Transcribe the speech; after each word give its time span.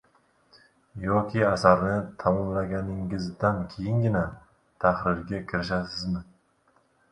Yoki 1.03 1.41
asarni 1.49 1.91
tamomlaganingizdan 2.23 3.61
keyingina 3.75 4.25
tahrirga 4.87 5.45
kirishasizmi? 5.55 6.27